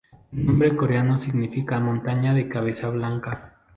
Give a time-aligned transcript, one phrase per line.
[0.35, 3.51] El nombre en coreano significa "montaña de cabeza blanca".